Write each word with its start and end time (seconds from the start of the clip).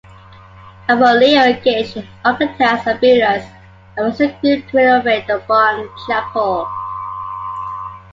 Abbot 0.89 1.13
Leo 1.19 1.43
engaged 1.43 2.03
Architects 2.25 2.87
and 2.87 2.99
Builders, 2.99 3.43
a 3.99 4.03
Weston 4.03 4.35
group 4.41 4.67
to 4.69 4.77
renovate 4.77 5.27
the 5.27 5.37
barn-chapel. 5.47 6.67